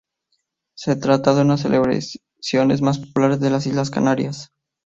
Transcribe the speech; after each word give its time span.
Se 0.73 0.95
trata 0.95 1.35
de 1.35 1.41
una 1.41 1.57
de 1.57 1.69
las 1.69 2.13
celebraciones 2.41 2.81
más 2.81 2.97
populares 2.97 3.39
de 3.39 3.51
las 3.51 3.67
Islas 3.67 3.91
Canarias. 3.91 4.51